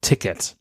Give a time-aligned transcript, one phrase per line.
[0.00, 0.56] Ticket.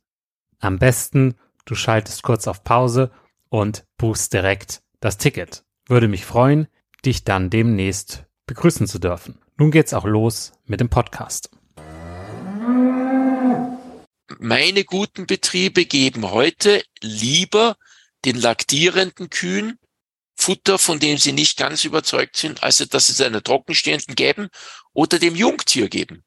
[0.60, 3.12] Am besten, du schaltest kurz auf Pause
[3.50, 5.64] und buchst direkt das Ticket.
[5.88, 6.68] Würde mich freuen,
[7.06, 9.40] dich dann demnächst begrüßen zu dürfen.
[9.58, 11.52] Nun geht's auch los mit dem Podcast.
[14.40, 17.78] Meine guten Betriebe geben heute lieber
[18.26, 19.80] den laktierenden Kühen
[20.36, 24.48] Futter, von dem sie nicht ganz überzeugt sind, also dass sie es einer trockenstehenden geben
[24.94, 26.24] oder dem Jungtier geben.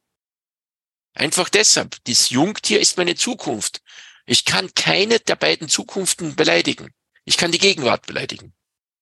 [1.14, 3.80] Einfach deshalb, das Jungtier ist meine Zukunft.
[4.24, 6.88] Ich kann keine der beiden Zukunften beleidigen.
[7.24, 8.54] Ich kann die Gegenwart beleidigen.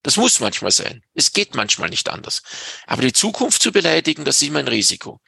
[0.03, 1.03] Das muss manchmal sein.
[1.15, 2.43] Es geht manchmal nicht anders.
[2.87, 5.19] Aber die Zukunft zu beleidigen, das ist immer ein Risiko.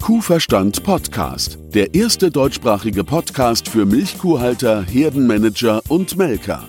[0.00, 1.58] Kuhverstand Podcast.
[1.74, 6.68] Der erste deutschsprachige Podcast für Milchkuhhalter, Herdenmanager und Melker.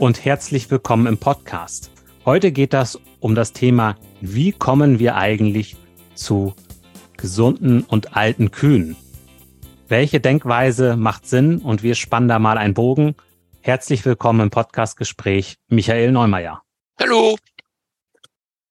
[0.00, 1.90] und herzlich willkommen im Podcast.
[2.24, 5.76] Heute geht das um das Thema, wie kommen wir eigentlich
[6.14, 6.54] zu
[7.18, 8.96] gesunden und alten Kühen?
[9.88, 13.14] Welche Denkweise macht Sinn und wir spannen da mal einen Bogen.
[13.60, 16.62] Herzlich willkommen im Podcastgespräch, Michael Neumeier.
[16.98, 17.36] Hallo.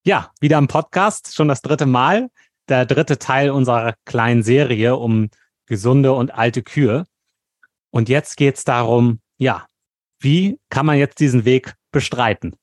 [0.04, 2.32] Ja, wieder im Podcast, schon das dritte Mal,
[2.70, 5.30] der dritte Teil unserer kleinen Serie um
[5.68, 7.06] gesunde und alte Kühe.
[7.92, 9.68] Und jetzt geht es darum, ja,
[10.20, 12.56] wie kann man jetzt diesen Weg bestreiten?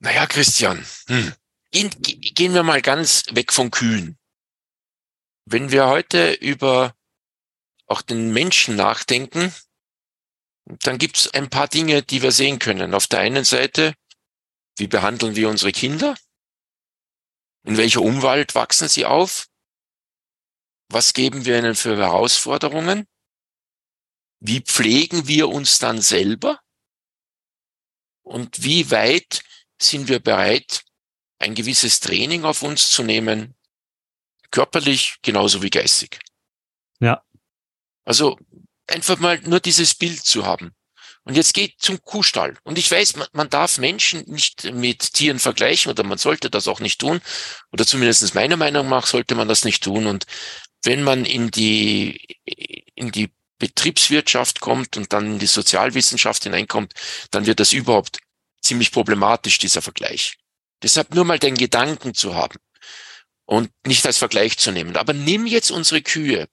[0.00, 1.32] Naja, Christian, hm.
[1.70, 4.18] gehen, gehen wir mal ganz weg von Kühen.
[5.46, 6.94] Wenn wir heute über
[7.86, 9.52] auch den Menschen nachdenken,
[10.66, 12.94] dann gibt es ein paar Dinge, die wir sehen können.
[12.94, 13.94] Auf der einen Seite,
[14.76, 16.16] wie behandeln wir unsere Kinder?
[17.64, 19.48] In welcher Umwelt wachsen sie auf?
[20.88, 23.06] Was geben wir ihnen für Herausforderungen?
[24.40, 26.60] Wie pflegen wir uns dann selber?
[28.26, 29.44] Und wie weit
[29.80, 30.82] sind wir bereit,
[31.38, 33.54] ein gewisses Training auf uns zu nehmen,
[34.50, 36.18] körperlich genauso wie geistig.
[36.98, 37.22] Ja.
[38.04, 38.36] Also
[38.88, 40.74] einfach mal nur dieses Bild zu haben.
[41.22, 42.56] Und jetzt geht zum Kuhstall.
[42.64, 46.66] Und ich weiß, man, man, darf Menschen nicht mit Tieren vergleichen oder man sollte das
[46.66, 47.20] auch nicht tun.
[47.70, 50.06] Oder zumindest meiner Meinung nach sollte man das nicht tun.
[50.06, 50.26] Und
[50.82, 52.26] wenn man in die,
[52.94, 56.92] in die Betriebswirtschaft kommt und dann in die Sozialwissenschaft hineinkommt,
[57.30, 58.18] dann wird das überhaupt
[58.60, 60.36] ziemlich problematisch, dieser Vergleich.
[60.82, 62.58] Deshalb nur mal den Gedanken zu haben
[63.46, 64.96] und nicht als Vergleich zu nehmen.
[64.96, 66.48] Aber nimm jetzt unsere Kühe.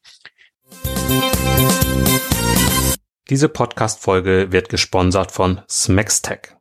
[3.29, 6.55] Diese Podcast-Folge wird gesponsert von Smextech.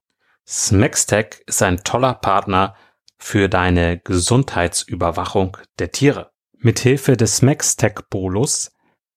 [0.47, 2.77] Smextech ist ein toller Partner
[3.19, 6.33] für deine Gesundheitsüberwachung der Tiere.
[6.59, 8.73] Mithilfe des Smextech-Bolus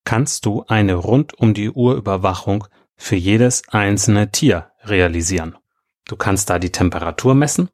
[0.05, 2.65] kannst du eine rund um die Uhr Überwachung
[2.95, 5.57] für jedes einzelne Tier realisieren.
[6.05, 7.69] Du kannst da die Temperatur messen,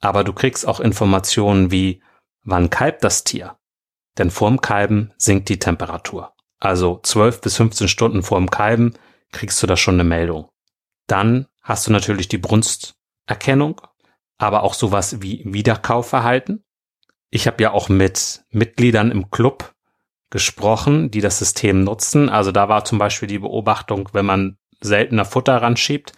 [0.00, 2.02] aber du kriegst auch Informationen wie
[2.44, 3.58] wann kalbt das Tier?
[4.16, 6.32] Denn vorm Kalben sinkt die Temperatur.
[6.60, 8.94] Also 12 bis 15 Stunden vorm Kalben
[9.32, 10.48] kriegst du da schon eine Meldung.
[11.08, 13.80] Dann hast du natürlich die Brunsterkennung,
[14.38, 16.64] aber auch sowas wie Wiederkaufverhalten.
[17.30, 19.73] Ich habe ja auch mit Mitgliedern im Club
[20.34, 22.28] gesprochen, die das System nutzen.
[22.28, 26.12] Also da war zum Beispiel die Beobachtung, wenn man seltener Futter ranschiebt,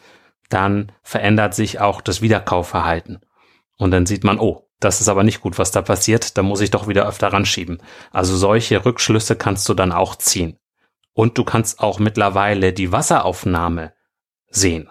[0.48, 3.20] dann verändert sich auch das Wiederkaufverhalten.
[3.76, 6.62] Und dann sieht man, oh, das ist aber nicht gut, was da passiert, da muss
[6.62, 7.82] ich doch wieder öfter ranschieben.
[8.10, 10.56] Also solche Rückschlüsse kannst du dann auch ziehen.
[11.12, 13.92] Und du kannst auch mittlerweile die Wasseraufnahme
[14.48, 14.88] sehen.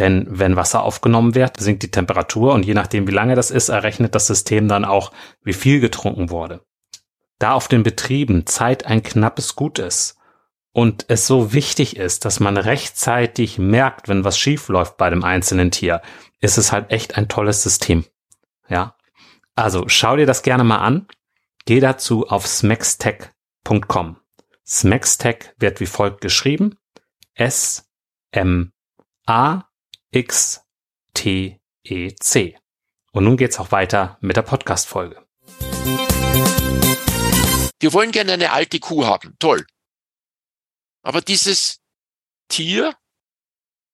[0.00, 3.68] Denn wenn Wasser aufgenommen wird, sinkt die Temperatur und je nachdem, wie lange das ist,
[3.68, 5.12] errechnet das System dann auch,
[5.44, 6.65] wie viel getrunken wurde.
[7.38, 10.16] Da auf den Betrieben Zeit ein knappes Gut ist
[10.72, 15.24] und es so wichtig ist, dass man rechtzeitig merkt, wenn was schief läuft bei dem
[15.24, 16.02] einzelnen Tier,
[16.40, 18.04] ist es halt echt ein tolles System.
[18.68, 18.96] Ja.
[19.54, 21.06] Also schau dir das gerne mal an.
[21.64, 24.18] Geh dazu auf smextech.com.
[24.66, 26.76] Smextech wird wie folgt geschrieben.
[27.34, 27.90] S
[28.30, 28.72] M
[29.26, 29.64] A
[30.10, 30.62] X
[31.14, 32.58] T E C.
[33.12, 35.24] Und nun geht's auch weiter mit der Podcast Folge.
[37.86, 39.36] Wir wollen gerne eine alte Kuh haben.
[39.38, 39.64] Toll.
[41.02, 41.78] Aber dieses
[42.48, 42.98] Tier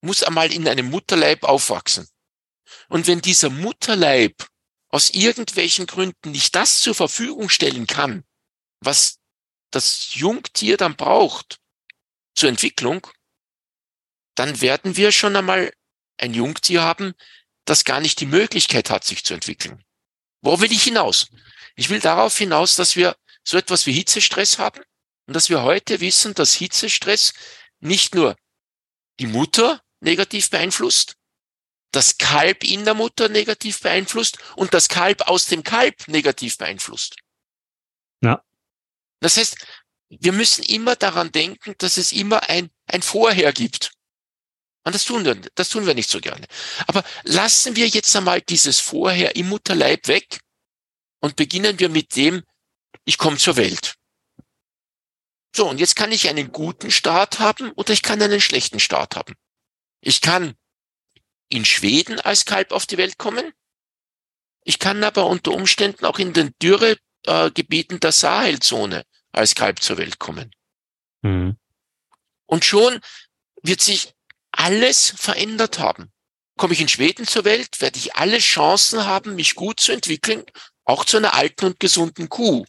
[0.01, 2.09] muss einmal in einem Mutterleib aufwachsen.
[2.89, 4.47] Und wenn dieser Mutterleib
[4.89, 8.25] aus irgendwelchen Gründen nicht das zur Verfügung stellen kann,
[8.81, 9.19] was
[9.71, 11.61] das Jungtier dann braucht
[12.35, 13.07] zur Entwicklung,
[14.37, 15.71] dann werden wir schon einmal
[16.17, 17.13] ein Jungtier haben,
[17.67, 19.85] das gar nicht die Möglichkeit hat, sich zu entwickeln.
[20.41, 21.29] Wo will ich hinaus?
[21.77, 24.83] Ich will darauf hinaus, dass wir so etwas wie Hitzestress haben
[25.27, 27.33] und dass wir heute wissen, dass Hitzestress
[27.81, 28.37] nicht nur
[29.21, 31.17] die Mutter negativ beeinflusst,
[31.93, 37.17] das Kalb in der Mutter negativ beeinflusst und das Kalb aus dem Kalb negativ beeinflusst.
[38.23, 38.43] Ja.
[39.21, 39.57] Das heißt,
[40.09, 43.93] wir müssen immer daran denken, dass es immer ein, ein Vorher gibt.
[44.85, 46.47] Und das tun wir, das tun wir nicht so gerne.
[46.87, 50.41] Aber lassen wir jetzt einmal dieses Vorher im Mutterleib weg
[51.21, 52.43] und beginnen wir mit dem,
[53.05, 53.97] ich komme zur Welt.
[55.55, 59.17] So, und jetzt kann ich einen guten Start haben oder ich kann einen schlechten Start
[59.17, 59.35] haben.
[60.01, 60.55] Ich kann
[61.49, 63.53] in Schweden als Kalb auf die Welt kommen.
[64.65, 70.19] Ich kann aber unter Umständen auch in den Dürregebieten der Sahelzone als Kalb zur Welt
[70.19, 70.51] kommen.
[71.21, 71.59] Mhm.
[72.47, 73.01] Und schon
[73.63, 74.15] wird sich
[74.53, 76.11] alles verändert haben.
[76.57, 80.45] Komme ich in Schweden zur Welt, werde ich alle Chancen haben, mich gut zu entwickeln,
[80.85, 82.65] auch zu einer alten und gesunden Kuh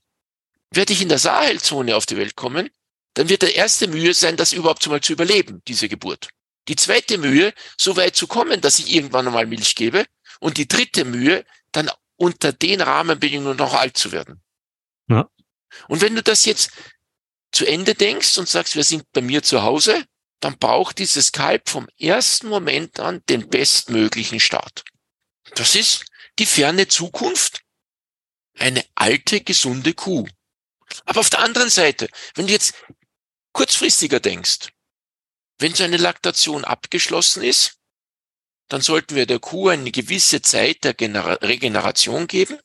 [0.76, 2.70] werde ich in der Sahelzone auf die Welt kommen,
[3.14, 6.30] dann wird der erste Mühe sein, das überhaupt mal zu überleben, diese Geburt.
[6.68, 10.06] Die zweite Mühe, so weit zu kommen, dass ich irgendwann einmal Milch gebe.
[10.40, 14.42] Und die dritte Mühe, dann unter den Rahmenbedingungen noch alt zu werden.
[15.10, 15.30] Ja.
[15.88, 16.72] Und wenn du das jetzt
[17.52, 20.06] zu Ende denkst und sagst, wir sind bei mir zu Hause,
[20.40, 24.84] dann braucht dieses Kalb vom ersten Moment an den bestmöglichen Start.
[25.56, 26.06] Das ist
[26.40, 27.62] die ferne Zukunft.
[28.58, 30.28] Eine alte, gesunde Kuh.
[31.06, 32.76] Aber auf der anderen Seite, wenn du jetzt
[33.54, 34.70] kurzfristiger denkst,
[35.60, 37.78] wenn so eine Laktation abgeschlossen ist,
[38.68, 42.58] dann sollten wir der Kuh eine gewisse Zeit der Genera Regeneration geben,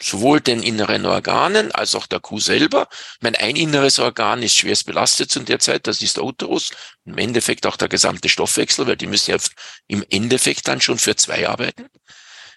[0.00, 2.88] sowohl den inneren Organen als auch der Kuh selber.
[3.20, 6.70] Mein ein inneres Organ ist schwerst belastet zu der Zeit, das ist der Uterus,
[7.04, 9.38] im Endeffekt auch der gesamte Stoffwechsel, weil die müssen ja
[9.86, 11.88] im Endeffekt dann schon für zwei arbeiten.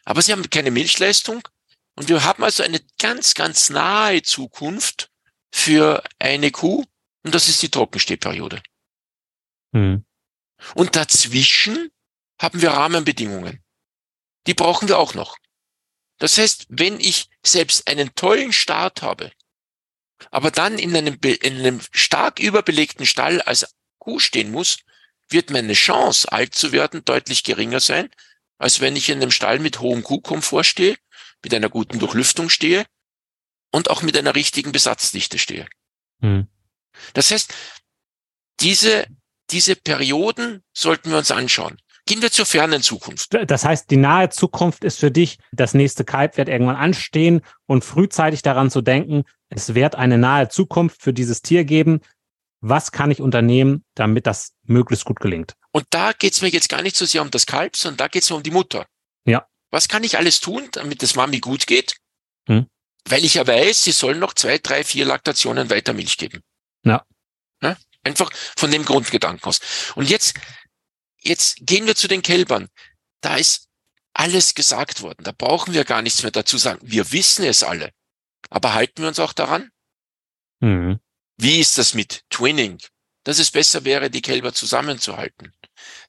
[0.06, 1.42] Aber sie haben keine Milchleistung,
[1.98, 5.10] und wir haben also eine ganz, ganz nahe Zukunft
[5.52, 6.86] für eine Kuh
[7.24, 8.62] und das ist die Trockenstehperiode.
[9.72, 10.06] Mhm.
[10.76, 11.90] Und dazwischen
[12.40, 13.64] haben wir Rahmenbedingungen.
[14.46, 15.38] Die brauchen wir auch noch.
[16.20, 19.32] Das heißt, wenn ich selbst einen tollen Start habe,
[20.30, 24.78] aber dann in einem, in einem stark überbelegten Stall als Kuh stehen muss,
[25.30, 28.10] wird meine Chance, alt zu werden, deutlich geringer sein,
[28.60, 30.98] als wenn ich in einem Stall mit hohem Kuhkomfort stehe,
[31.44, 32.86] mit einer guten Durchlüftung stehe
[33.72, 35.68] und auch mit einer richtigen Besatzdichte stehe.
[36.22, 36.48] Hm.
[37.14, 37.54] Das heißt,
[38.60, 39.08] diese,
[39.52, 41.78] diese Perioden sollten wir uns anschauen.
[42.06, 43.38] Gehen wir zur fernen Zukunft.
[43.48, 47.84] Das heißt, die nahe Zukunft ist für dich, das nächste Kalb wird irgendwann anstehen und
[47.84, 52.00] frühzeitig daran zu denken, es wird eine nahe Zukunft für dieses Tier geben.
[52.62, 55.54] Was kann ich unternehmen, damit das möglichst gut gelingt?
[55.72, 58.08] Und da geht es mir jetzt gar nicht so sehr um das Kalb, sondern da
[58.08, 58.88] geht es mir um die Mutter.
[59.70, 61.98] Was kann ich alles tun, damit das Mami gut geht?
[62.48, 62.68] Hm.
[63.06, 66.42] Weil ich ja weiß, sie soll noch zwei, drei, vier Laktationen weiter Milch geben.
[66.84, 67.06] Ja.
[67.62, 67.78] ja.
[68.04, 69.60] Einfach von dem Grundgedanken aus.
[69.96, 70.36] Und jetzt
[71.28, 72.70] Jetzt gehen wir zu den Kälbern.
[73.22, 73.68] Da ist
[74.14, 75.24] alles gesagt worden.
[75.24, 76.80] Da brauchen wir gar nichts mehr dazu sagen.
[76.84, 77.92] Wir wissen es alle.
[78.50, 79.70] Aber halten wir uns auch daran?
[80.62, 81.00] Mhm.
[81.36, 82.80] Wie ist das mit Twinning?
[83.24, 85.54] Dass es besser wäre, die Kälber zusammenzuhalten.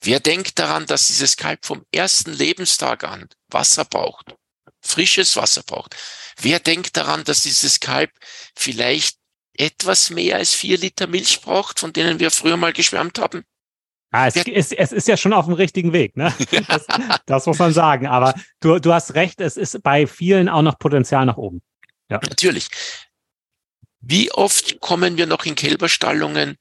[0.00, 4.34] Wer denkt daran, dass dieses Kalb vom ersten Lebenstag an Wasser braucht?
[4.80, 5.96] Frisches Wasser braucht.
[6.40, 8.10] Wer denkt daran, dass dieses Kalb
[8.56, 9.18] vielleicht
[9.54, 13.44] etwas mehr als vier Liter Milch braucht, von denen wir früher mal geschwärmt haben?
[14.10, 16.34] Ah, es, ist, es ist ja schon auf dem richtigen Weg, ne?
[16.68, 16.86] Das,
[17.26, 18.06] das, muss man sagen.
[18.06, 21.60] Aber du, du hast recht, es ist bei vielen auch noch Potenzial nach oben.
[22.08, 22.18] Ja.
[22.22, 22.68] Natürlich.
[24.00, 26.56] Wie oft kommen wir noch in Kälberstallungen,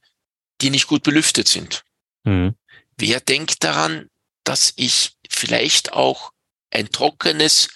[0.59, 1.83] die nicht gut belüftet sind?
[2.23, 2.55] Mhm.
[2.97, 4.09] Wer denkt daran,
[4.43, 6.31] dass ich vielleicht auch
[6.71, 7.69] ein trockenes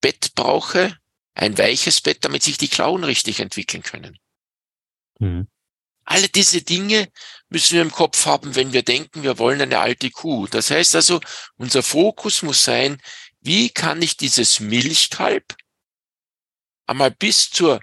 [0.00, 0.98] Bett brauche,
[1.34, 4.18] ein weiches Bett, damit sich die Klauen richtig entwickeln können?
[5.18, 5.48] Mhm.
[6.04, 7.08] Alle diese Dinge
[7.48, 10.46] müssen wir im Kopf haben, wenn wir denken, wir wollen eine alte Kuh.
[10.46, 11.20] Das heißt also,
[11.56, 13.00] unser Fokus muss sein,
[13.40, 15.56] wie kann ich dieses Milchkalb
[16.86, 17.80] einmal bis zur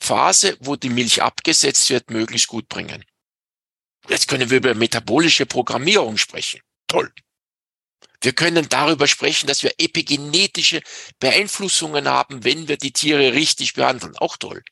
[0.00, 3.04] Phase, wo die Milch abgesetzt wird, möglichst gut bringen.
[4.08, 6.60] Jetzt können wir über metabolische Programmierung sprechen.
[6.86, 7.12] Toll.
[8.20, 10.82] Wir können darüber sprechen, dass wir epigenetische
[11.20, 14.16] Beeinflussungen haben, wenn wir die Tiere richtig behandeln.
[14.16, 14.64] Auch toll.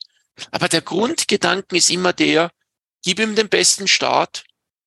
[0.51, 2.51] Aber der Grundgedanken ist immer der,
[3.05, 4.45] gib ihm den besten Start,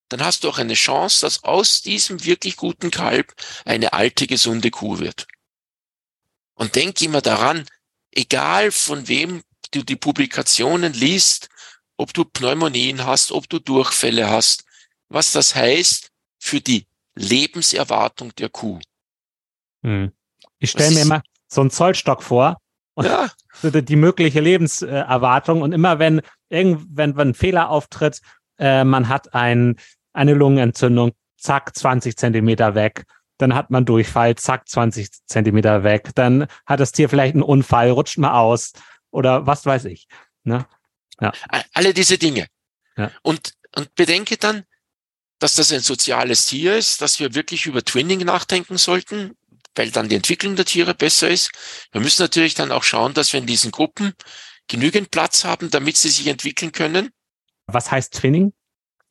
[0.09, 3.33] dann hast du auch eine Chance, dass aus diesem wirklich guten Kalb
[3.65, 5.27] eine alte, gesunde Kuh wird.
[6.55, 7.65] Und denk immer daran,
[8.11, 11.49] egal von wem du die Publikationen liest,
[11.99, 14.63] ob du Pneumonien hast, ob du Durchfälle hast,
[15.09, 18.79] was das heißt für die Lebenserwartung der Kuh.
[19.83, 20.13] Hm.
[20.59, 22.57] Ich stelle mir immer so einen Zollstock vor
[22.93, 23.29] und ja.
[23.81, 28.21] die mögliche Lebenserwartung und immer wenn irgendwann wenn ein Fehler auftritt,
[28.57, 29.75] äh, man hat ein,
[30.13, 33.03] eine Lungenentzündung, zack, 20 Zentimeter weg.
[33.37, 36.11] Dann hat man Durchfall, zack, 20 Zentimeter weg.
[36.15, 38.71] Dann hat das Tier vielleicht einen Unfall, rutscht mal aus
[39.11, 40.07] oder was weiß ich.
[40.43, 40.65] Ne?
[41.21, 41.33] Ja.
[41.73, 42.47] Alle diese Dinge.
[42.97, 43.11] Ja.
[43.21, 44.63] Und, und bedenke dann,
[45.39, 49.37] dass das ein soziales Tier ist, dass wir wirklich über Twinning nachdenken sollten,
[49.75, 51.51] weil dann die Entwicklung der Tiere besser ist.
[51.91, 54.13] Wir müssen natürlich dann auch schauen, dass wir in diesen Gruppen
[54.67, 57.09] genügend Platz haben, damit sie sich entwickeln können.
[57.67, 58.53] Was heißt Twinning?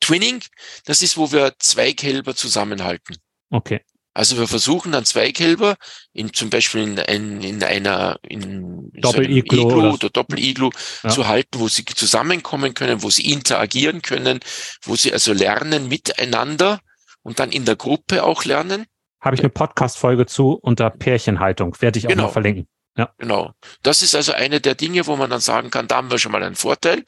[0.00, 0.42] Twinning,
[0.84, 3.16] das ist, wo wir zwei Kälber zusammenhalten.
[3.50, 3.82] Okay.
[4.14, 5.76] Also wir versuchen dann zwei Kälber
[6.12, 10.70] in zum Beispiel in, in, in einer in Doppel-Iglu so oder, oder Doppel-Iglu
[11.04, 11.10] ja.
[11.10, 14.40] zu halten, wo sie zusammenkommen können, wo sie interagieren können,
[14.82, 16.80] wo sie also lernen miteinander
[17.22, 18.86] und dann in der Gruppe auch lernen.
[19.20, 22.24] Habe ich eine Podcast-Folge zu unter Pärchenhaltung, werde ich auch genau.
[22.24, 22.66] noch verlinken.
[22.96, 23.12] Ja.
[23.18, 23.52] Genau.
[23.82, 26.32] Das ist also eine der Dinge, wo man dann sagen kann, da haben wir schon
[26.32, 27.04] mal einen Vorteil.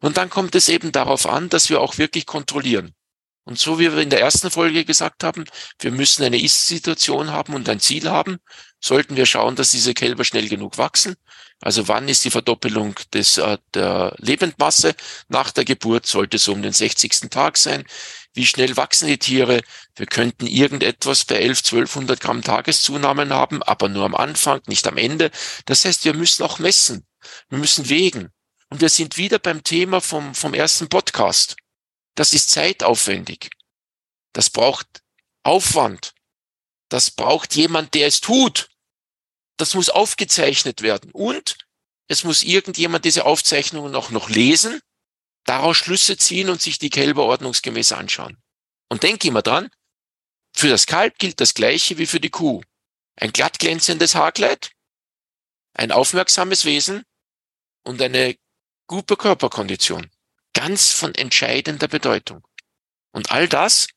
[0.00, 2.92] Und dann kommt es eben darauf an, dass wir auch wirklich kontrollieren.
[3.48, 5.46] Und so wie wir in der ersten Folge gesagt haben,
[5.80, 8.36] wir müssen eine Ist-Situation haben und ein Ziel haben,
[8.78, 11.16] sollten wir schauen, dass diese Kälber schnell genug wachsen.
[11.58, 14.94] Also wann ist die Verdoppelung des, äh, der Lebendmasse?
[15.28, 17.30] Nach der Geburt sollte es um den 60.
[17.30, 17.84] Tag sein.
[18.34, 19.62] Wie schnell wachsen die Tiere?
[19.96, 24.98] Wir könnten irgendetwas bei 11, 1200 Gramm Tageszunahmen haben, aber nur am Anfang, nicht am
[24.98, 25.30] Ende.
[25.64, 27.06] Das heißt, wir müssen auch messen.
[27.48, 28.28] Wir müssen wägen.
[28.68, 31.56] Und wir sind wieder beim Thema vom, vom ersten Podcast.
[32.18, 33.50] Das ist zeitaufwendig.
[34.32, 35.04] Das braucht
[35.44, 36.14] Aufwand.
[36.88, 38.70] Das braucht jemand, der es tut.
[39.56, 41.12] Das muss aufgezeichnet werden.
[41.12, 41.56] Und
[42.08, 44.80] es muss irgendjemand diese Aufzeichnungen auch noch lesen
[45.44, 48.36] daraus Schlüsse ziehen und sich die Kälber ordnungsgemäß anschauen.
[48.90, 49.70] Und denke immer dran,
[50.52, 52.62] für das Kalb gilt das Gleiche wie für die Kuh.
[53.14, 54.72] Ein glatt glänzendes Haarkleid,
[55.72, 57.04] ein aufmerksames Wesen
[57.84, 58.36] und eine
[58.88, 60.10] gute Körperkondition.
[60.54, 62.46] Ganz von entscheidender Bedeutung.
[63.12, 63.88] Und all das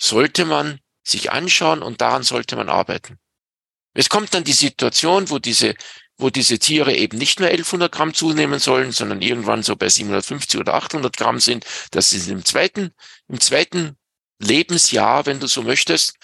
[0.00, 3.18] sollte man sich anschauen und daran sollte man arbeiten.
[3.92, 5.74] Es kommt dann die Situation, wo diese
[6.16, 10.60] wo diese Tiere eben nicht mehr 1100 Gramm zunehmen sollen, sondern irgendwann so bei 750
[10.60, 11.64] oder 800 Gramm sind.
[11.90, 12.92] Das ist im zweiten,
[13.28, 13.96] im zweiten
[14.38, 16.16] Lebensjahr, wenn du so möchtest.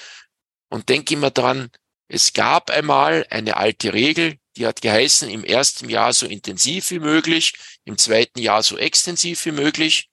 [0.69, 1.71] Und denk immer dran,
[2.07, 6.99] es gab einmal eine alte Regel, die hat geheißen, im ersten Jahr so intensiv wie
[6.99, 7.55] möglich,
[7.85, 10.09] im zweiten Jahr so extensiv wie möglich.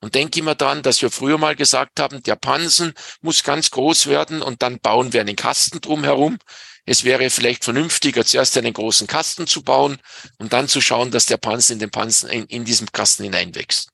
[0.00, 4.06] Und denk immer dran, dass wir früher mal gesagt haben, der Pansen muss ganz groß
[4.08, 6.38] werden und dann bauen wir einen Kasten drumherum.
[6.84, 9.98] Es wäre vielleicht vernünftiger, zuerst einen großen Kasten zu bauen
[10.38, 13.88] und dann zu schauen, dass der Pansen in den Pansen in, in diesem Kasten hineinwächst.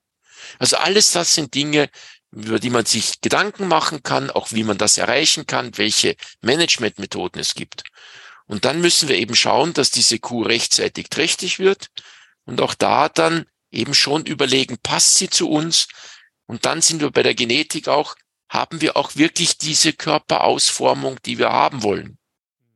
[0.58, 1.88] Also alles das sind Dinge,
[2.32, 7.40] über die man sich Gedanken machen kann, auch wie man das erreichen kann, welche Managementmethoden
[7.40, 7.84] es gibt.
[8.52, 11.86] Und dann müssen wir eben schauen, dass diese Kuh rechtzeitig trächtig wird
[12.44, 15.88] und auch da dann eben schon überlegen, passt sie zu uns?
[16.44, 18.14] Und dann sind wir bei der Genetik auch,
[18.50, 22.18] haben wir auch wirklich diese Körperausformung, die wir haben wollen?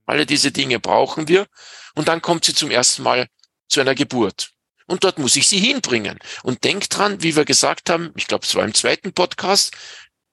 [0.06, 1.46] Alle diese Dinge brauchen wir.
[1.94, 3.28] Und dann kommt sie zum ersten Mal
[3.68, 4.52] zu einer Geburt.
[4.86, 6.18] Und dort muss ich sie hinbringen.
[6.42, 9.76] Und denkt dran, wie wir gesagt haben, ich glaube, es war im zweiten Podcast,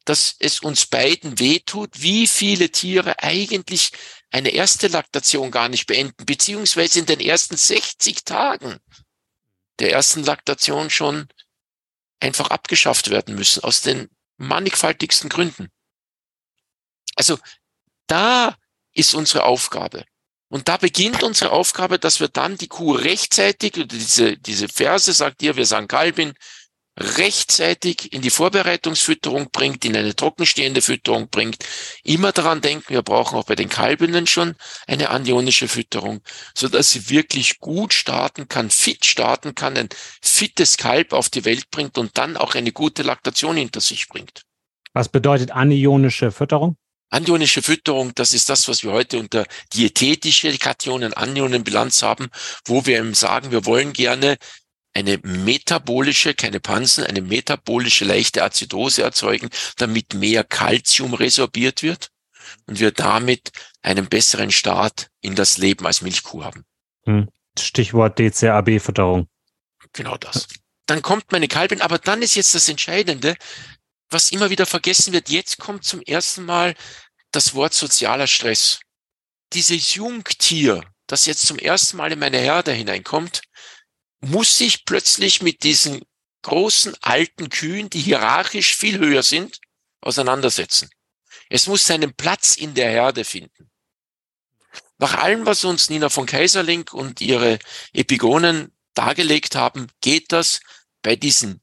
[0.05, 3.91] dass es uns beiden wehtut, wie viele Tiere eigentlich
[4.33, 8.79] eine erste Laktation gar nicht beenden, beziehungsweise in den ersten 60 Tagen
[9.79, 11.27] der ersten Laktation schon
[12.19, 15.69] einfach abgeschafft werden müssen, aus den mannigfaltigsten Gründen.
[17.15, 17.37] Also
[18.07, 18.57] da
[18.93, 20.03] ist unsere Aufgabe.
[20.49, 25.43] Und da beginnt unsere Aufgabe, dass wir dann die Kuh rechtzeitig, diese, diese Verse sagt
[25.43, 26.33] ihr, wir sagen Kalbin,
[26.97, 31.65] rechtzeitig in die Vorbereitungsfütterung bringt, in eine trockenstehende Fütterung bringt.
[32.03, 36.21] Immer daran denken, wir brauchen auch bei den Kalbinnen schon eine anionische Fütterung,
[36.53, 39.89] so dass sie wirklich gut starten kann, fit starten kann, ein
[40.21, 44.43] fittes Kalb auf die Welt bringt und dann auch eine gute Laktation hinter sich bringt.
[44.93, 46.77] Was bedeutet anionische Fütterung?
[47.09, 52.29] Anionische Fütterung, das ist das, was wir heute unter diätetische Kationen, Anionenbilanz haben,
[52.65, 54.37] wo wir eben sagen, wir wollen gerne
[54.93, 62.09] eine metabolische, keine Pansen, eine metabolische leichte Azidose erzeugen, damit mehr Kalzium resorbiert wird
[62.67, 66.63] und wir damit einen besseren Start in das Leben als Milchkuh haben.
[67.05, 67.29] Hm.
[67.57, 69.27] Stichwort DCAB-Fütterung.
[69.93, 70.47] Genau das.
[70.85, 73.35] Dann kommt meine Kalbin, aber dann ist jetzt das Entscheidende,
[74.09, 76.75] was immer wieder vergessen wird, jetzt kommt zum ersten Mal
[77.31, 78.79] das Wort sozialer Stress.
[79.53, 83.41] Dieses Jungtier, das jetzt zum ersten Mal in meine Herde hineinkommt,
[84.23, 86.01] muss sich plötzlich mit diesen
[86.43, 89.59] großen alten Kühen, die hierarchisch viel höher sind,
[90.01, 90.89] auseinandersetzen.
[91.49, 93.69] Es muss seinen Platz in der Herde finden.
[94.97, 97.59] Nach allem, was uns Nina von Kaiserling und ihre
[97.91, 100.61] Epigonen dargelegt haben, geht das
[101.01, 101.61] bei diesen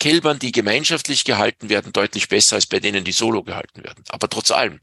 [0.00, 4.02] Kälbern, die gemeinschaftlich gehalten werden, deutlich besser als bei denen, die solo gehalten werden.
[4.08, 4.80] Aber trotz allem,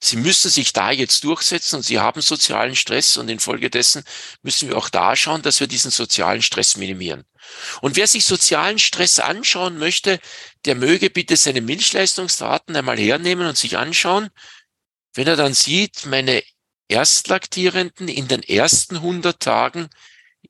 [0.00, 4.04] sie müssen sich da jetzt durchsetzen und sie haben sozialen Stress und infolgedessen
[4.42, 7.24] müssen wir auch da schauen, dass wir diesen sozialen Stress minimieren.
[7.80, 10.18] Und wer sich sozialen Stress anschauen möchte,
[10.64, 14.28] der möge bitte seine Milchleistungsdaten einmal hernehmen und sich anschauen.
[15.14, 16.42] Wenn er dann sieht, meine
[16.88, 19.88] Erstlaktierenden in den ersten 100 Tagen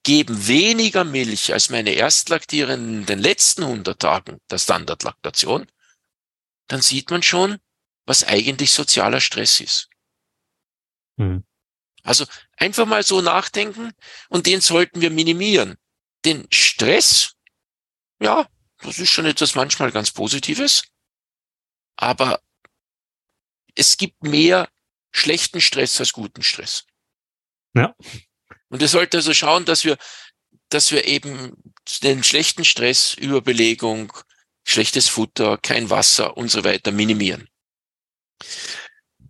[0.02, 5.66] geben weniger Milch als meine Erstlaktierenden in den letzten 100 Tagen der Standardlaktation,
[6.68, 7.58] dann sieht man schon,
[8.06, 9.90] was eigentlich sozialer Stress ist.
[11.18, 11.44] Hm.
[12.02, 12.24] Also
[12.56, 13.92] einfach mal so nachdenken
[14.28, 15.76] und den sollten wir minimieren.
[16.24, 17.34] Den Stress,
[18.20, 20.84] ja, das ist schon etwas manchmal ganz Positives,
[21.96, 22.40] aber
[23.74, 24.70] es gibt mehr
[25.10, 26.86] schlechten Stress als guten Stress.
[27.74, 27.94] Ja.
[28.68, 29.98] Und wir sollten also schauen, dass wir,
[30.68, 31.56] dass wir eben
[32.02, 34.12] den schlechten Stress, Überbelegung,
[34.64, 37.48] schlechtes Futter, kein Wasser und so weiter minimieren.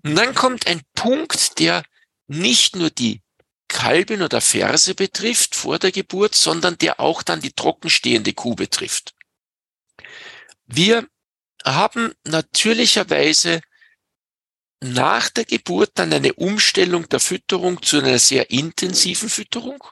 [0.04, 1.84] Und dann kommt ein Punkt, der
[2.28, 3.22] nicht nur die
[3.68, 9.14] Kalben oder Ferse betrifft vor der Geburt, sondern der auch dann die trockenstehende Kuh betrifft.
[10.66, 11.08] Wir
[11.64, 13.60] haben natürlicherweise
[14.80, 19.82] nach der Geburt dann eine Umstellung der Fütterung zu einer sehr intensiven Fütterung.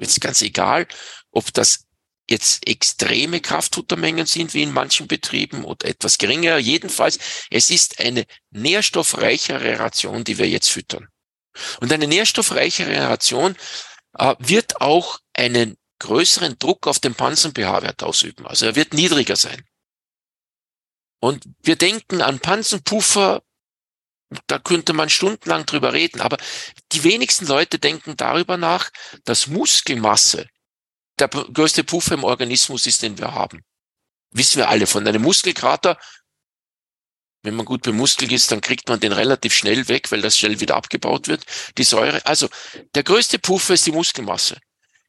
[0.00, 0.86] Jetzt ganz egal,
[1.30, 1.86] ob das
[2.30, 6.58] jetzt extreme Kraftfuttermengen sind, wie in manchen Betrieben, oder etwas geringer.
[6.58, 7.18] Jedenfalls,
[7.50, 11.08] es ist eine nährstoffreichere Ration, die wir jetzt füttern.
[11.80, 13.56] Und eine nährstoffreichere Ration
[14.18, 18.46] äh, wird auch einen größeren Druck auf den Pansen-pH-Wert ausüben.
[18.46, 19.62] Also er wird niedriger sein.
[21.20, 23.42] Und wir denken an Pansenpuffer
[24.46, 26.38] da könnte man stundenlang drüber reden, aber
[26.92, 28.90] die wenigsten Leute denken darüber nach,
[29.24, 30.46] dass Muskelmasse
[31.18, 33.62] der größte Puffer im Organismus ist, den wir haben.
[34.30, 35.98] Wissen wir alle von einem Muskelkrater.
[37.42, 40.60] Wenn man gut bemuskelt ist, dann kriegt man den relativ schnell weg, weil das schnell
[40.60, 41.44] wieder abgebaut wird,
[41.76, 42.24] die Säure.
[42.24, 42.48] Also,
[42.94, 44.58] der größte Puffer ist die Muskelmasse.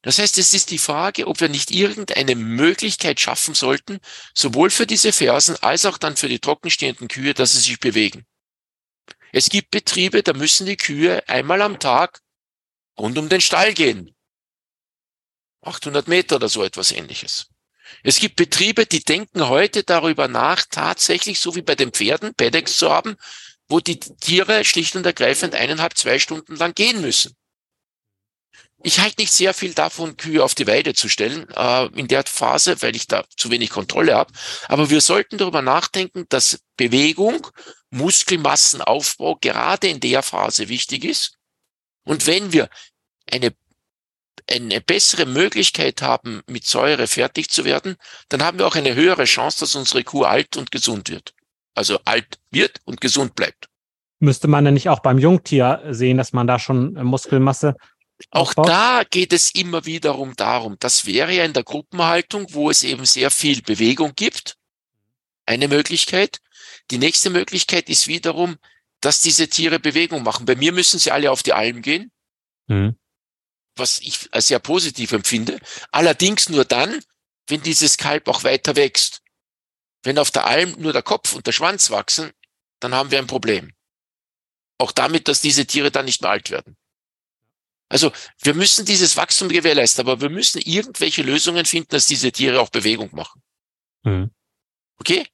[0.01, 3.99] Das heißt, es ist die Frage, ob wir nicht irgendeine Möglichkeit schaffen sollten,
[4.33, 8.25] sowohl für diese Fersen als auch dann für die trockenstehenden Kühe, dass sie sich bewegen.
[9.31, 12.19] Es gibt Betriebe, da müssen die Kühe einmal am Tag
[12.99, 14.13] rund um den Stall gehen.
[15.63, 17.47] 800 Meter oder so etwas ähnliches.
[18.03, 22.77] Es gibt Betriebe, die denken heute darüber nach, tatsächlich so wie bei den Pferden Paddocks
[22.77, 23.15] zu haben,
[23.67, 27.35] wo die Tiere schlicht und ergreifend eineinhalb, zwei Stunden lang gehen müssen.
[28.85, 32.25] Ich halte nicht sehr viel davon, Kühe auf die Weide zu stellen äh, in der
[32.25, 34.33] Phase, weil ich da zu wenig Kontrolle habe.
[34.67, 37.47] Aber wir sollten darüber nachdenken, dass Bewegung,
[37.91, 41.37] Muskelmassenaufbau gerade in der Phase wichtig ist.
[42.03, 42.69] Und wenn wir
[43.31, 43.55] eine,
[44.49, 47.95] eine bessere Möglichkeit haben, mit Säure fertig zu werden,
[48.29, 51.33] dann haben wir auch eine höhere Chance, dass unsere Kuh alt und gesund wird.
[51.75, 53.67] Also alt wird und gesund bleibt.
[54.19, 57.75] Müsste man denn nicht auch beim Jungtier sehen, dass man da schon Muskelmasse
[58.29, 58.69] auch aufbaut?
[58.69, 63.05] da geht es immer wiederum darum, das wäre ja in der Gruppenhaltung, wo es eben
[63.05, 64.55] sehr viel Bewegung gibt,
[65.45, 66.39] eine Möglichkeit.
[66.91, 68.55] Die nächste Möglichkeit ist wiederum,
[69.01, 70.45] dass diese Tiere Bewegung machen.
[70.45, 72.11] Bei mir müssen sie alle auf die Alm gehen,
[72.67, 72.95] mhm.
[73.75, 75.59] Was ich als sehr positiv empfinde.
[75.91, 76.99] Allerdings nur dann,
[77.47, 79.21] wenn dieses Kalb auch weiter wächst.
[80.03, 82.31] Wenn auf der Alm nur der Kopf und der Schwanz wachsen,
[82.79, 83.73] dann haben wir ein Problem.
[84.77, 86.75] Auch damit, dass diese Tiere dann nicht mehr alt werden.
[87.89, 92.59] Also wir müssen dieses Wachstum gewährleisten, aber wir müssen irgendwelche Lösungen finden, dass diese Tiere
[92.59, 93.41] auch Bewegung machen.
[94.03, 94.31] Mhm.
[94.97, 95.27] Okay?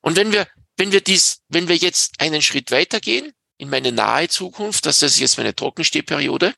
[0.00, 4.28] Und wenn wir, wenn wir dies, wenn wir jetzt einen Schritt weitergehen in meine nahe
[4.28, 6.54] Zukunft, das ist jetzt meine Trockenstehperiode,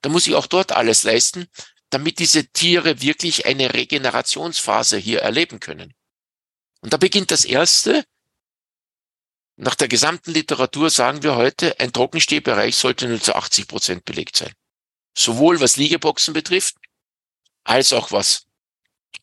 [0.00, 1.48] dann muss ich auch dort alles leisten,
[1.90, 5.94] damit diese Tiere wirklich eine Regenerationsphase hier erleben können.
[6.80, 8.04] Und da beginnt das erste.
[9.56, 14.36] Nach der gesamten Literatur sagen wir heute, ein Trockenstehbereich sollte nur zu 80 Prozent belegt
[14.36, 14.52] sein.
[15.14, 16.76] Sowohl was Liegeboxen betrifft,
[17.64, 18.46] als auch was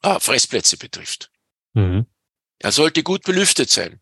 [0.03, 1.31] äh, Fressplätze betrifft.
[1.73, 2.05] Mhm.
[2.59, 4.01] Er sollte gut belüftet sein.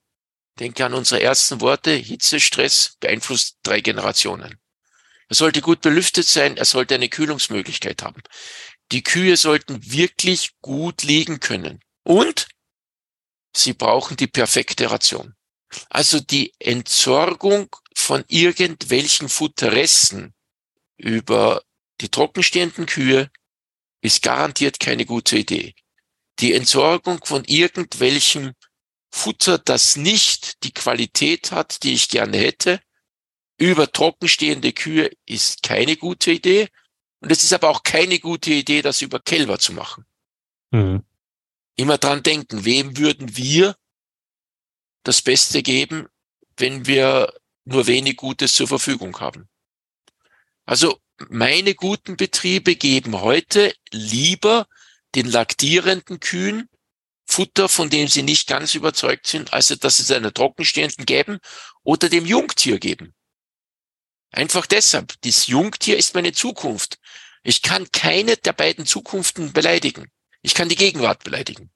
[0.60, 4.60] Denke an unsere ersten Worte, Hitze, Stress beeinflusst drei Generationen.
[5.28, 8.22] Er sollte gut belüftet sein, er sollte eine Kühlungsmöglichkeit haben.
[8.92, 11.80] Die Kühe sollten wirklich gut liegen können.
[12.04, 12.48] Und
[13.56, 15.34] sie brauchen die perfekte Ration.
[15.90, 20.34] Also die Entsorgung von irgendwelchen Futterresten
[20.98, 21.64] über
[22.02, 23.32] die trockenstehenden Kühe
[24.02, 25.74] ist garantiert keine gute Idee.
[26.40, 28.54] Die Entsorgung von irgendwelchem
[29.10, 32.82] Futter, das nicht die Qualität hat, die ich gerne hätte,
[33.58, 36.70] über trockenstehende Kühe ist keine gute Idee.
[37.22, 40.06] Und es ist aber auch keine gute Idee, das über Kälber zu machen.
[40.72, 41.04] Mhm.
[41.76, 43.76] Immer dran denken, wem würden wir
[45.04, 46.08] das Beste geben,
[46.58, 49.48] wenn wir nur wenig Gutes zur Verfügung haben?
[50.66, 54.68] Also meine guten Betriebe geben heute lieber
[55.16, 56.70] den laktierenden Kühen
[57.26, 61.40] Futter, von dem sie nicht ganz überzeugt sind, also dass sie es einer trockenstehenden geben
[61.84, 63.14] oder dem Jungtier geben.
[64.36, 67.00] Einfach deshalb, das Jungtier ist meine Zukunft.
[67.42, 70.12] Ich kann keine der beiden Zukunften beleidigen.
[70.42, 71.72] Ich kann die Gegenwart beleidigen.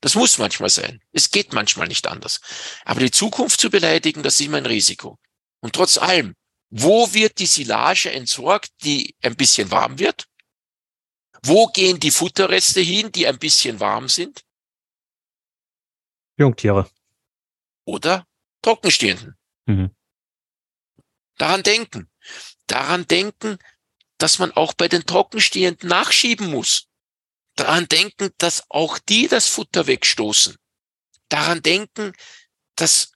[0.00, 1.02] Das muss manchmal sein.
[1.10, 2.40] Es geht manchmal nicht anders.
[2.84, 5.18] Aber die Zukunft zu beleidigen, das ist immer ein Risiko.
[5.60, 6.36] Und trotz allem,
[6.70, 10.28] wo wird die Silage entsorgt, die ein bisschen warm wird?
[11.42, 14.44] Wo gehen die Futterreste hin, die ein bisschen warm sind?
[16.36, 16.88] Jungtiere.
[17.84, 18.24] Oder
[18.62, 19.36] Trockenstehenden.
[19.66, 19.93] Mhm.
[21.36, 22.10] Daran denken.
[22.66, 23.58] Daran denken,
[24.18, 26.88] dass man auch bei den Trockenstehenden nachschieben muss.
[27.56, 30.56] Daran denken, dass auch die das Futter wegstoßen.
[31.28, 32.12] Daran denken,
[32.76, 33.12] dass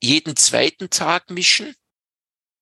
[0.00, 1.74] jeden zweiten Tag mischen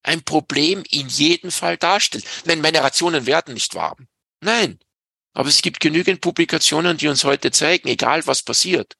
[0.03, 2.27] ein Problem in jedem Fall darstellt.
[2.45, 4.07] Nein, meine Rationen werden nicht warm.
[4.41, 4.79] Nein.
[5.33, 8.97] Aber es gibt genügend Publikationen, die uns heute zeigen, egal was passiert.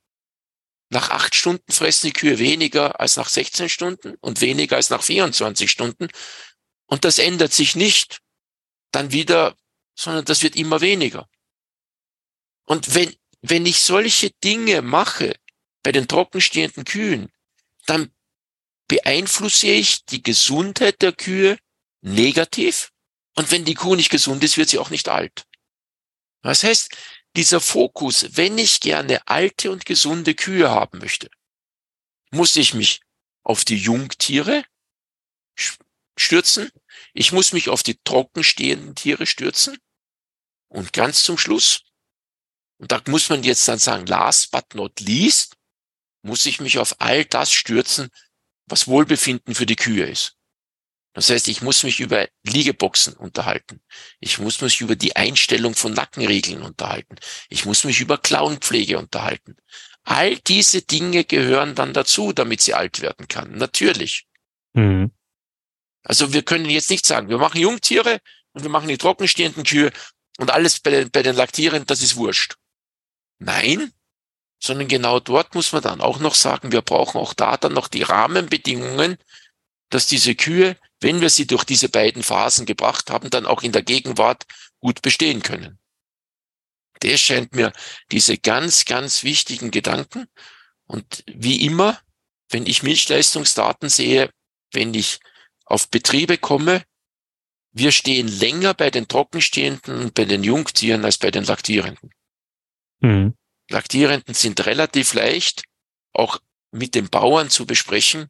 [0.91, 5.03] Nach acht Stunden fressen die Kühe weniger als nach 16 Stunden und weniger als nach
[5.03, 6.09] 24 Stunden.
[6.87, 8.21] Und das ändert sich nicht
[8.93, 9.57] dann wieder,
[9.97, 11.29] sondern das wird immer weniger.
[12.65, 15.35] Und wenn, wenn ich solche Dinge mache
[15.83, 17.31] bei den trockenstehenden Kühen,
[17.87, 18.13] dann
[18.89, 21.59] beeinflusse ich die Gesundheit der Kühe
[22.01, 22.91] negativ.
[23.35, 25.45] Und wenn die Kuh nicht gesund ist, wird sie auch nicht alt.
[26.43, 26.95] Das heißt,
[27.37, 31.31] dieser Fokus, wenn ich gerne alte und gesunde Kühe haben möchte,
[32.31, 33.01] muss ich mich
[33.43, 34.65] auf die Jungtiere
[36.17, 36.71] stürzen.
[37.13, 39.79] Ich muss mich auf die trockenstehenden Tiere stürzen.
[40.69, 41.85] Und ganz zum Schluss,
[42.79, 45.57] und da muss man jetzt dann sagen, last but not least,
[46.23, 48.11] muss ich mich auf all das stürzen,
[48.67, 50.34] was Wohlbefinden für die Kühe ist.
[51.15, 53.81] Das heißt, ich muss mich über Liegeboxen unterhalten.
[54.19, 57.17] Ich muss mich über die Einstellung von Nackenriegeln unterhalten.
[57.49, 59.57] Ich muss mich über Klauenpflege unterhalten.
[60.03, 63.53] All diese Dinge gehören dann dazu, damit sie alt werden kann.
[63.53, 64.27] Natürlich.
[64.75, 65.13] Mhm.
[66.03, 68.21] Also wir können jetzt nicht sagen, wir machen Jungtiere
[68.53, 69.93] und wir machen die trockenstehenden Kühe
[70.39, 72.57] und alles bei den, bei den Laktierenden, das ist wurscht.
[73.39, 73.93] Nein,
[74.61, 77.89] sondern genau dort muss man dann auch noch sagen, wir brauchen auch da dann noch
[77.89, 79.17] die Rahmenbedingungen,
[79.95, 83.71] dass diese Kühe, wenn wir sie durch diese beiden Phasen gebracht haben, dann auch in
[83.71, 84.45] der Gegenwart
[84.81, 85.79] gut bestehen können.
[87.03, 87.73] Der scheint mir
[88.11, 90.27] diese ganz, ganz wichtigen Gedanken.
[90.87, 92.01] Und wie immer,
[92.51, 94.31] wenn ich Milchleistungsdaten sehe,
[94.73, 95.21] wenn ich
[95.65, 96.83] auf Betriebe komme,
[97.71, 102.11] wir stehen länger bei den Trockenstehenden und bei den Jungtieren als bei den Laktierenden.
[102.99, 103.37] Mhm.
[103.71, 105.63] Laktierenden sind relativ leicht,
[106.13, 106.41] auch
[106.73, 108.29] mit den Bauern zu besprechen.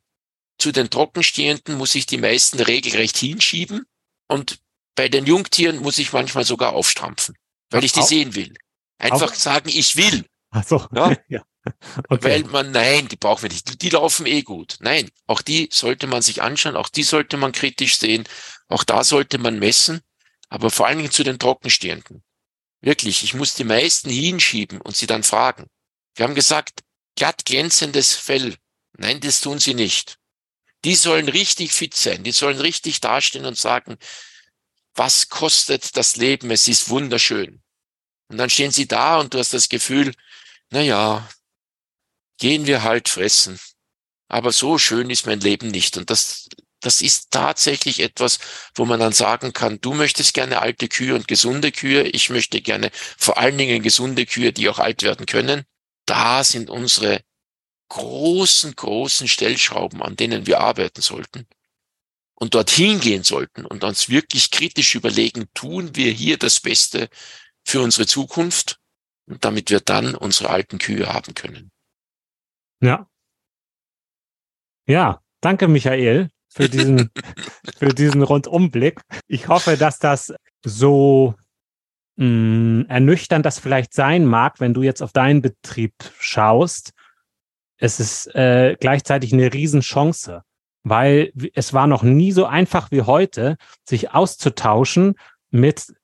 [0.59, 3.87] Zu den Trockenstehenden muss ich die meisten regelrecht hinschieben
[4.29, 4.61] und
[4.95, 7.37] bei den Jungtieren muss ich manchmal sogar aufstrampfen,
[7.71, 8.55] weil ich die sehen will.
[8.99, 10.25] Einfach Auf sagen, ich will.
[10.51, 10.87] Ach so.
[10.95, 11.17] Ja?
[11.29, 11.43] ja.
[12.09, 12.25] Okay.
[12.25, 13.71] Weil man, nein, die brauchen wir nicht.
[13.71, 14.77] Die, die laufen eh gut.
[14.81, 18.25] Nein, auch die sollte man sich anschauen, auch die sollte man kritisch sehen,
[18.69, 20.03] auch da sollte man messen,
[20.49, 22.23] aber vor allen Dingen zu den Trockenstehenden.
[22.81, 25.69] Wirklich, ich muss die meisten hinschieben und sie dann fragen.
[26.15, 26.83] Wir haben gesagt,
[27.17, 28.57] glatt glänzendes Fell.
[28.97, 30.19] Nein, das tun sie nicht.
[30.85, 33.97] Die sollen richtig fit sein, die sollen richtig dastehen und sagen,
[34.95, 36.51] was kostet das Leben?
[36.51, 37.63] Es ist wunderschön.
[38.29, 40.15] Und dann stehen sie da und du hast das Gefühl,
[40.71, 41.29] na ja,
[42.39, 43.59] gehen wir halt fressen.
[44.29, 45.97] Aber so schön ist mein Leben nicht.
[45.97, 46.49] Und das,
[46.81, 48.39] das ist tatsächlich etwas,
[48.75, 52.03] wo man dann sagen kann, du möchtest gerne alte Kühe und gesunde Kühe.
[52.05, 55.65] Ich möchte gerne vor allen Dingen gesunde Kühe, die auch alt werden können.
[56.07, 57.23] Da sind unsere
[57.95, 61.47] großen, großen Stellschrauben, an denen wir arbeiten sollten
[62.35, 67.09] und dorthin gehen sollten und uns wirklich kritisch überlegen, tun wir hier das Beste
[67.65, 68.81] für unsere Zukunft
[69.27, 71.71] und damit wir dann unsere alten Kühe haben können.
[72.81, 73.09] Ja.
[74.89, 77.11] Ja, danke Michael für diesen,
[77.79, 79.03] für diesen Rundumblick.
[79.29, 81.37] Ich hoffe, dass das so
[82.17, 86.93] mh, mm, ernüchternd das vielleicht sein mag, wenn du jetzt auf deinen Betrieb schaust.
[87.79, 90.43] Es ist äh, gleichzeitig eine Riesenchance,
[90.85, 95.15] weil es war noch nie so einfach wie heute, sich auszutauschen
[95.51, 95.95] mit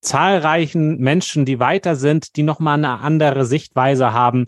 [0.00, 4.46] zahlreichen Menschen, die weiter sind, die nochmal eine andere Sichtweise haben.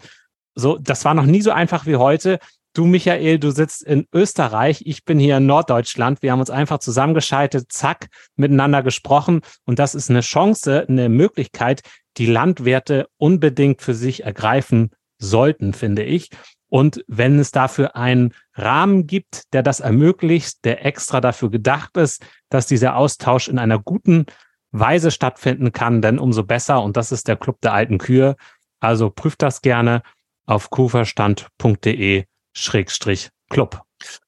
[0.55, 2.39] So, das war noch nie so einfach wie heute.
[2.75, 6.23] Du, Michael, du sitzt in Österreich, ich bin hier in Norddeutschland.
[6.23, 9.43] Wir haben uns einfach zusammengeschaltet, zack, miteinander gesprochen.
[9.65, 11.83] Und das ist eine Chance, eine Möglichkeit,
[12.17, 14.91] die Landwirte unbedingt für sich ergreifen
[15.25, 16.31] sollten, finde ich.
[16.69, 22.25] Und wenn es dafür einen Rahmen gibt, der das ermöglicht, der extra dafür gedacht ist,
[22.49, 24.27] dass dieser Austausch in einer guten
[24.73, 26.83] Weise stattfinden kann, denn umso besser.
[26.83, 28.35] Und das ist der Club der alten Kühe.
[28.81, 30.03] Also prüft das gerne
[30.47, 32.25] auf kuhverstand.de
[32.57, 33.83] Schrägstrich Club.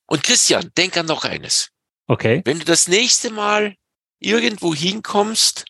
[0.07, 1.71] Und Christian, denk an noch eines.
[2.07, 2.43] Okay.
[2.45, 3.75] Wenn du das nächste Mal
[4.21, 5.65] irgendwo hinkommst,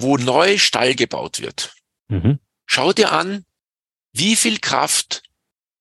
[0.00, 1.72] wo neu Stall gebaut wird,
[2.08, 2.40] mhm.
[2.66, 3.44] schau dir an,
[4.14, 5.22] wie viel Kraft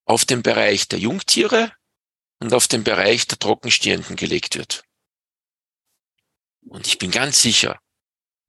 [0.06, 1.72] auf den Bereich der Jungtiere
[2.40, 4.84] und auf den Bereich der Trockenstehenden gelegt wird.
[6.66, 7.80] Und ich bin ganz sicher,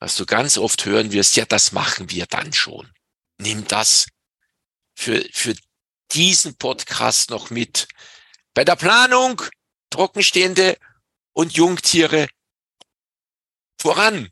[0.01, 2.93] was du ganz oft hören wirst, ja, das machen wir dann schon.
[3.39, 4.09] Nimm das
[4.97, 5.55] für, für
[6.13, 7.87] diesen Podcast noch mit.
[8.55, 9.43] Bei der Planung
[9.91, 10.79] Trockenstehende
[11.35, 12.29] und Jungtiere
[13.79, 14.31] voran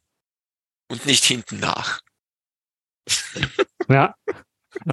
[0.88, 2.00] und nicht hinten nach.
[3.88, 4.14] Ja,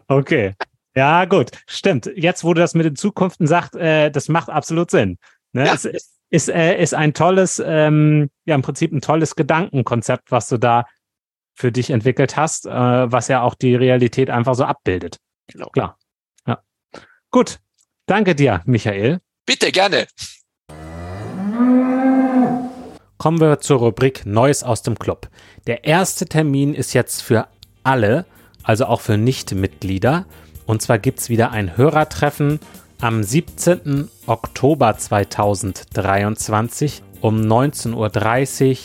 [0.08, 0.56] okay.
[0.96, 2.12] Ja, gut, stimmt.
[2.16, 5.18] Jetzt, wo du das mit den Zukunften sagst, äh, das macht absolut Sinn.
[5.54, 5.66] Ne?
[5.66, 5.74] Ja.
[5.74, 10.48] Es ist, ist, äh, ist ein tolles, ähm, ja, im Prinzip ein tolles Gedankenkonzept, was
[10.48, 10.86] du da
[11.56, 15.18] für dich entwickelt hast, äh, was ja auch die Realität einfach so abbildet.
[15.48, 15.70] Genau.
[15.70, 15.98] Klar.
[16.48, 16.62] Ja.
[17.32, 17.60] Gut.
[18.06, 19.20] Danke dir, Michael.
[19.46, 20.08] Bitte, gerne.
[23.18, 25.28] Kommen wir zur Rubrik Neues aus dem Club.
[25.68, 27.48] Der erste Termin ist jetzt für
[27.84, 28.26] alle,
[28.64, 30.26] also auch für Nichtmitglieder.
[30.66, 32.60] Und zwar gibt es wieder ein Hörertreffen
[33.02, 34.10] am 17.
[34.28, 38.78] Oktober 2023 um 19.30 Uhr.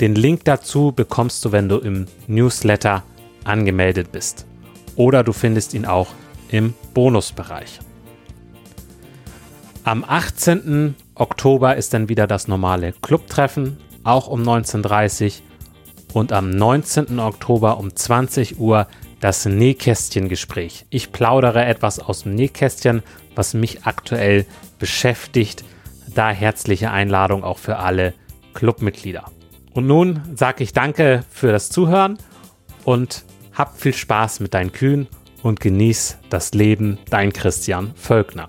[0.00, 3.02] Den Link dazu bekommst du, wenn du im Newsletter
[3.44, 4.46] angemeldet bist.
[4.94, 6.08] Oder du findest ihn auch
[6.48, 7.80] im Bonusbereich.
[9.84, 10.96] Am 18.
[11.14, 15.30] Oktober ist dann wieder das normale Clubtreffen, auch um 19.30 Uhr.
[16.12, 17.18] Und am 19.
[17.18, 18.86] Oktober um 20 Uhr
[19.26, 20.86] das Nähkästchen-Gespräch.
[20.88, 23.02] Ich plaudere etwas aus dem Nähkästchen,
[23.34, 24.46] was mich aktuell
[24.78, 25.64] beschäftigt.
[26.14, 28.14] Da herzliche Einladung auch für alle
[28.54, 29.24] Clubmitglieder.
[29.74, 32.18] Und nun sage ich danke für das Zuhören
[32.84, 35.08] und hab viel Spaß mit deinen Kühen
[35.42, 38.48] und genieß das Leben, dein Christian Völkner.